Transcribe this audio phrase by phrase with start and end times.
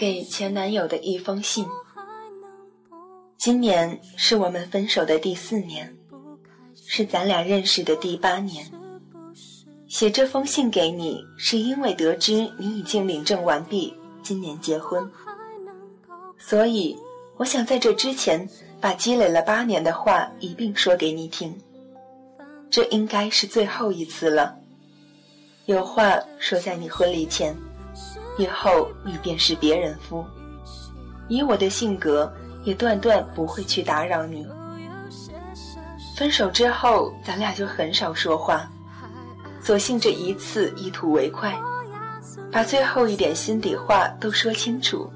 [0.00, 1.66] 给前男友的一封信。
[3.36, 5.94] 今年是我们分手的第四年，
[6.74, 8.64] 是咱俩认识的第八年。
[9.88, 15.06] 写这封信给你，是因为得知你已经领证完毕，今年结婚。
[16.38, 16.96] 所以，
[17.36, 18.48] 我想在这之前，
[18.80, 21.54] 把积累了八年的话一并说给你听。
[22.70, 24.56] 这应该是最后一次了。
[25.66, 27.54] 有话说在你婚礼前。
[28.38, 30.24] 以后你便是别人夫，
[31.28, 32.32] 以我的性格，
[32.64, 34.46] 也断断不会去打扰你。
[36.16, 38.70] 分手之后，咱俩就很少说话，
[39.62, 41.58] 索性这一次一吐为快，
[42.52, 45.10] 把最后一点心底话都说清楚，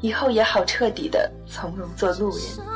[0.00, 2.75] 以后也好彻底的从容做路人。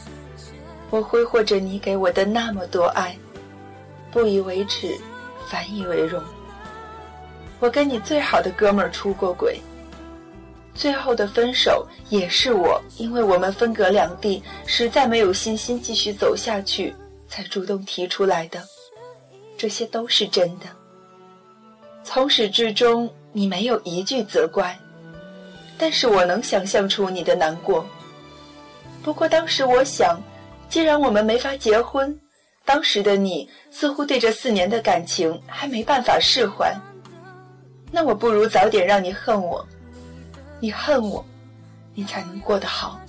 [0.91, 3.17] 我挥霍着你给我的那么多爱，
[4.11, 4.95] 不以为耻，
[5.47, 6.21] 反以为荣。
[7.61, 9.57] 我跟你最好的哥们儿出过轨，
[10.75, 16.93] 最后的分手也是我，因为我们分隔两地，实在没有信心继续走下去，
[17.29, 18.61] 才主动提出来的。
[19.57, 20.65] 这些都是真的。
[22.03, 24.77] 从始至终，你没有一句责怪，
[25.77, 27.85] 但是我能想象出你的难过。
[29.01, 30.21] 不过当时我想，
[30.71, 32.17] 既然我们没法结婚，
[32.63, 36.73] 当时的你似乎对这四年的感情还没办法释怀，
[37.91, 39.67] 那我不如早点让你恨我，
[40.61, 41.25] 你恨我，
[41.93, 43.01] 你才能过得好。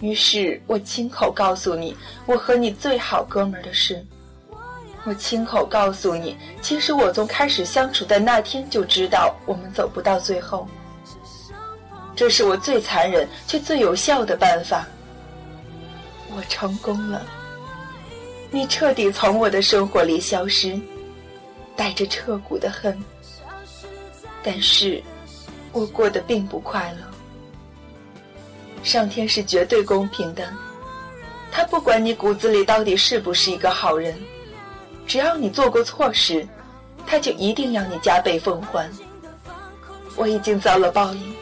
[0.00, 4.04] 于是我亲口告诉你，我和你最好哥们儿的事。
[5.04, 10.66] 我亲口告诉你，其实我从开始相处的那天就知道我们走不到最后。
[12.16, 14.84] 这是我最残忍却最有效的办法。
[16.36, 17.24] 我成功了，
[18.50, 20.78] 你彻底从我的生活里消失，
[21.74, 23.02] 带着彻骨的恨。
[24.42, 25.02] 但是，
[25.72, 26.98] 我过得并不快乐。
[28.82, 30.52] 上天是绝对公平的，
[31.50, 34.14] 他不管你骨子里到底是不是一个好人。
[35.06, 36.46] 只要你做过错事，
[37.06, 38.90] 他就一定要你加倍奉还。
[40.16, 41.34] 我已经遭了报应。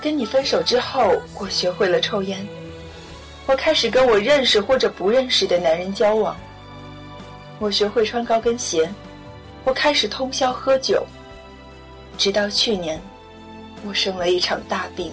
[0.00, 2.46] 跟你分手之后，我学会了抽烟，
[3.46, 6.36] 我开始跟我认识或者不认识的男人交往。
[7.58, 8.88] 我学会穿高跟鞋，
[9.64, 11.04] 我开始通宵喝酒。
[12.18, 13.00] 直到去年，
[13.86, 15.12] 我生了一场大病，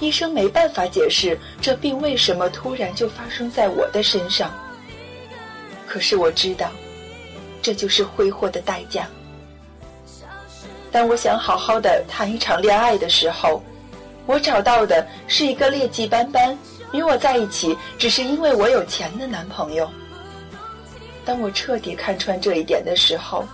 [0.00, 4.52] 医生没办法解释这病为什么突然就发生在我的身上。
[5.86, 6.70] 可是我知道，
[7.62, 9.06] 这就是挥霍的代价。
[10.90, 13.62] 当我想好好的谈一场恋爱的时候，
[14.26, 16.56] 我找到的是一个劣迹斑斑、
[16.94, 19.90] 与我在一起只是因为我有钱的男朋友。
[21.24, 23.44] 当我彻底看穿这一点的时候，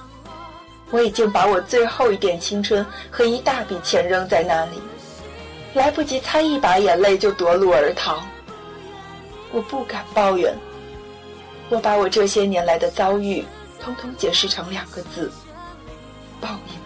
[0.91, 4.73] 我已经把我最后一点青春和一大笔钱扔在那里，
[5.73, 8.23] 来不及擦一把眼泪就夺路而逃。
[9.53, 10.55] 我不敢抱怨。
[11.71, 13.45] 我把我这些年来的遭遇，
[13.81, 15.31] 通通解释成两个字：
[16.41, 16.80] 报应。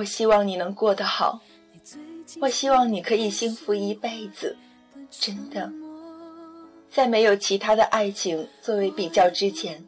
[0.00, 1.38] 我希望你能过得好，
[2.40, 4.56] 我希望你可以幸福一辈子，
[5.10, 5.70] 真的。
[6.90, 9.84] 在没有其他的爱情作为比较之前，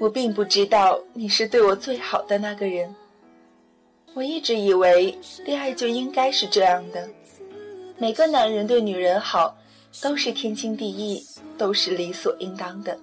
[0.00, 2.92] 我并不知道你是对我最好的那个人。
[4.14, 7.08] 我一直以为恋爱就应该是这样的，
[7.98, 9.56] 每个男人对女人好
[10.02, 11.24] 都是天经地义，
[11.56, 12.98] 都是理所应当的。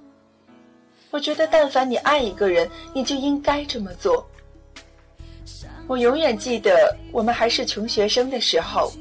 [1.10, 4.28] 我觉得，但凡你爱一个人，你就应该这么做。
[5.88, 8.92] 我永远记得我们还是穷学生的时候，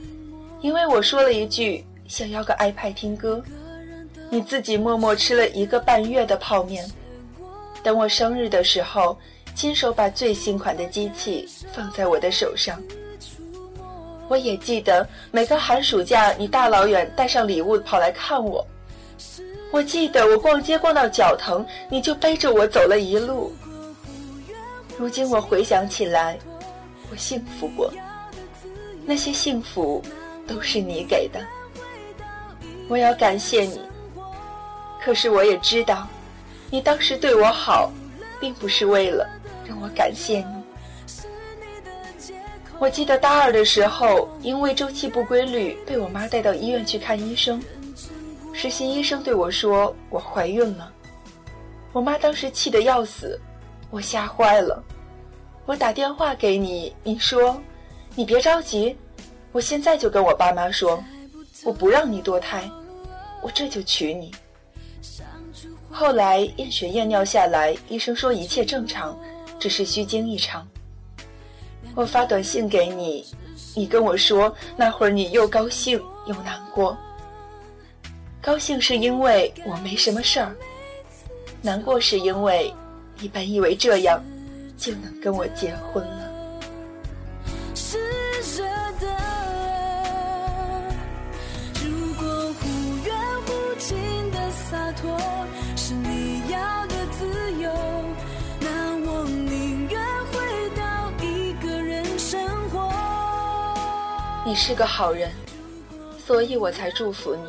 [0.61, 3.43] 因为我说了一句想要个 iPad 听歌。
[4.29, 6.85] 你自己默默吃了一个半月的泡面，
[7.83, 9.17] 等我生日的时候，
[9.55, 12.81] 亲手把最新款的机器放在我的手上。
[14.29, 18.67] 我也记得每个寒暑假，你大老远带上礼物跑来看我。
[19.71, 23.53] 我记得我逛街逛到脚疼，你就背着我走了一路。
[24.99, 26.37] 如今我回想起来，
[27.11, 27.93] 我幸福过，
[29.05, 30.03] 那些幸福
[30.47, 31.41] 都是你给的。
[32.89, 33.81] 我要感谢你。
[35.03, 36.07] 可是我也知道，
[36.71, 37.93] 你当时对我好，
[38.41, 39.29] 并不是为了
[39.65, 40.65] 让我感谢你。
[42.79, 47.63] 我记得大二的时候，因为周期不规律，被我妈带到医院去看医生。
[48.53, 50.93] 实习医生对我说我怀孕了，
[51.93, 53.41] 我妈当时气得要死，
[53.91, 54.83] 我吓坏了。
[55.67, 57.61] 我打电话给你，你说
[58.15, 58.97] 你别着急，
[59.51, 61.03] 我现在就跟我爸妈说，
[61.65, 62.71] 我不让你堕胎，
[63.43, 64.33] 我这就娶你。
[65.91, 69.19] 后来验血验尿下来，医生说一切正常，
[69.59, 70.67] 只是虚惊一场。
[71.97, 73.27] 我发短信给你，
[73.75, 76.97] 你跟我说那会儿你又高兴又难过。
[78.41, 80.55] 高兴是因为我没什么事儿，
[81.61, 82.73] 难过是因为
[83.19, 84.23] 你本以为这样
[84.77, 86.33] 就能跟我结婚了。
[104.45, 105.31] 你是个好人，
[106.25, 107.43] 所以我才祝福你。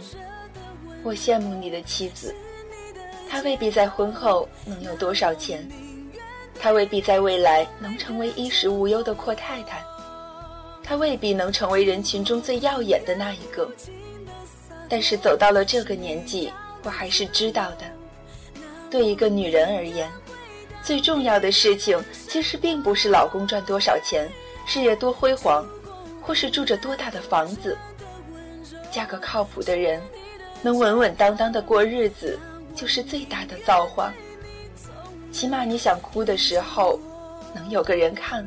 [1.04, 2.34] 我羡慕你的妻子，
[3.30, 5.66] 她未必在婚后能有多少钱，
[6.60, 9.84] 她未必在未来能成为衣食无忧的阔太太，
[10.84, 13.70] 她未必能成为人群中最耀眼的那一个。
[14.90, 16.52] 但是走到了这个年纪，
[16.84, 17.86] 我还是知道的，
[18.90, 20.10] 对一个女人而言，
[20.82, 24.30] 最重要的事情其实并不是老公赚多少钱，
[24.66, 25.66] 事业多辉煌。
[26.20, 27.78] 或是住着多大的房子，
[28.92, 30.02] 嫁个靠谱的人，
[30.62, 32.38] 能稳稳当当的过日子，
[32.76, 34.14] 就是最大的造化。
[35.38, 37.00] 起码你想哭的时候，
[37.54, 38.44] 能有个人看，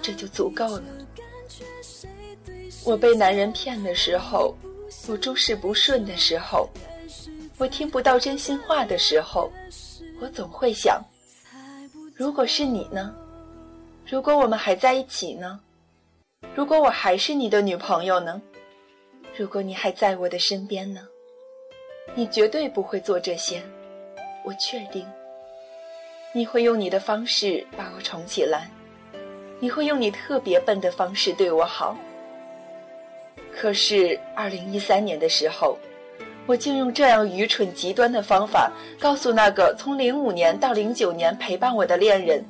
[0.00, 0.82] 这就足够了。
[2.84, 4.54] 我被男人骗的时候，
[5.08, 6.70] 我诸事不顺的时候，
[7.58, 9.50] 我听不到真心话的时候，
[10.20, 11.02] 我总会想：
[12.14, 13.12] 如果是你呢？
[14.08, 15.58] 如果我们还在一起呢？
[16.54, 18.40] 如果我还是你的女朋友呢？
[19.36, 21.00] 如果你还在我的身边呢？
[22.14, 23.60] 你绝对不会做这些，
[24.44, 25.04] 我确定。
[26.36, 28.68] 你会用你的方式把我宠起来，
[29.60, 31.96] 你会用你特别笨的方式对我好。
[33.56, 35.78] 可是二零一三年的时候，
[36.44, 42.44] 我竟用这样愚蠢极端的方法告诉那个从零五年到零九年陪伴我的恋人，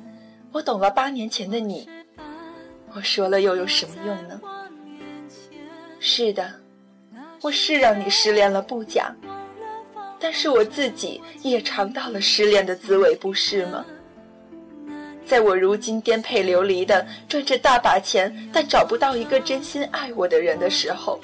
[0.51, 1.87] 我懂了八年前的你。
[2.95, 4.41] 我说了又有什么用呢？
[5.99, 6.51] 是的，
[7.43, 9.15] 我是让你失恋了不假，
[10.19, 13.85] 但是我自己也尝到了失恋的滋味，不是吗？
[15.25, 21.19] 在我如今颠沛流离的赚着大把钱，但找不到一个真心爱我的人的时候，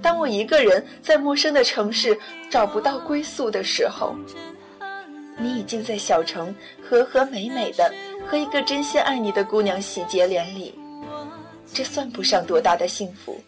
[0.00, 2.18] 当我一个人在陌生的城市
[2.50, 4.14] 找不到归宿的时候，
[5.36, 7.92] 你已经在小城和和美美的。
[8.26, 10.74] 和一个真心爱你的姑娘喜结连理，
[11.74, 13.38] 这算不上多大的幸福，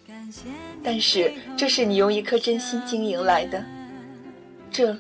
[0.85, 3.65] 但是这是你用一颗真心经营来的，
[4.77, 4.95] 这，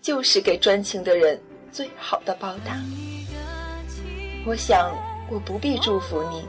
[0.00, 1.38] 就是给专情的人
[1.70, 2.80] 最好的报答。
[4.46, 4.96] 我想
[5.30, 6.46] 我不必祝福你，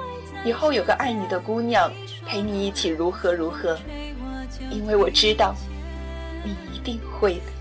[0.49, 1.91] 以后有个爱你的姑娘
[2.25, 3.77] 陪你一起如何如何，
[4.69, 5.53] 因为我知道，
[6.45, 7.51] 你一定会的。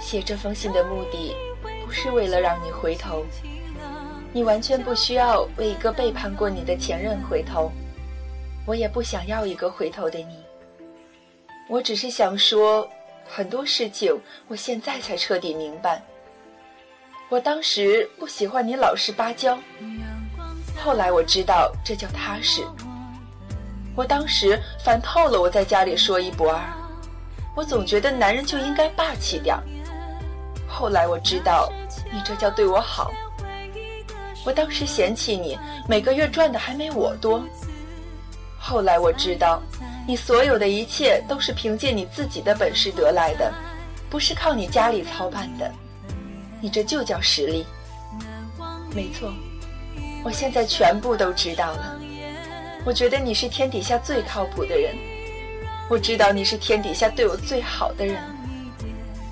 [0.00, 1.34] 写这封信的目的。
[1.84, 3.26] 不是为了让你回头，
[4.32, 7.70] 你完全不需要为一个背叛过你的前任回头，
[8.64, 10.41] 我也不想要一个回头的你。
[11.72, 12.86] 我只是想说，
[13.26, 14.14] 很多事情
[14.46, 16.02] 我现在才彻底明白。
[17.30, 19.58] 我当时不喜欢你老实巴交，
[20.76, 22.62] 后来我知道这叫踏实。
[23.96, 26.60] 我当时烦透了，我在家里说一不二。
[27.56, 29.62] 我总觉得男人就应该霸气点儿。
[30.68, 31.72] 后来我知道，
[32.12, 33.10] 你这叫对我好。
[34.44, 37.42] 我当时嫌弃你每个月赚的还没我多。
[38.60, 39.62] 后来我知道，
[40.06, 43.52] 你所有的一切都是凭借你自己的本事得来的，
[44.10, 45.70] 不是靠你家里操办的。
[46.60, 47.64] 你这就叫实力。
[48.94, 49.32] 没错，
[50.24, 51.98] 我现在全部都知道了。
[52.84, 54.96] 我觉得你是天底下最靠谱的人，
[55.88, 58.20] 我知道你是天底下对我最好的人，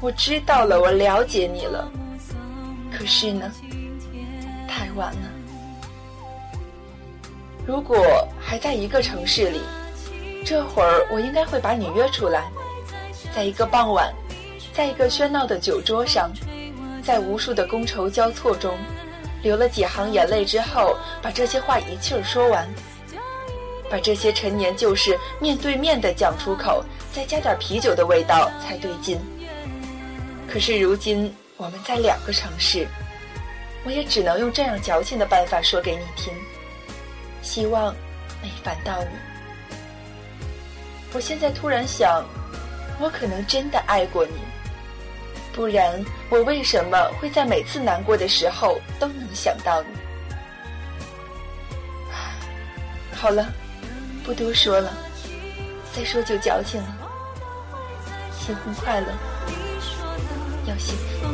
[0.01, 1.91] 我知道了，我了解你了。
[2.97, 3.51] 可是呢，
[4.69, 5.31] 太晚了。
[7.67, 9.61] 如果还在一个城市里，
[10.45, 12.51] 这会儿我应该会把你约出来，
[13.35, 14.13] 在一个傍晚，
[14.73, 16.31] 在一个喧闹的酒桌上，
[17.05, 18.77] 在无数的觥筹交错中，
[19.43, 22.69] 流了几行眼泪之后，把这些话一气儿说完。
[23.91, 29.21] 把这些陈年旧事面对面的讲出口，再加点啤酒的味道才对劲。
[30.49, 32.87] 可是如今我们在两个城市，
[33.85, 36.33] 我也只能用这样矫情的办法说给你听，
[37.43, 37.93] 希望
[38.41, 39.30] 没烦到你。
[41.13, 42.25] 我现在突然想，
[42.99, 44.35] 我可能真的爱过你，
[45.53, 49.89] 不然我为什么会在每次难过的时候都能想到你？
[53.17, 53.47] 好了。
[54.23, 54.93] 不多说了，
[55.97, 56.89] 再说就矫情了。
[58.39, 59.07] 新婚快乐，
[60.67, 61.27] 要幸福。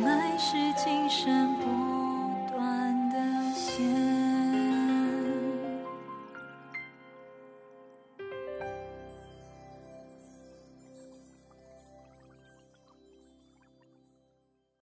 [0.00, 1.71] 让爱是今生不。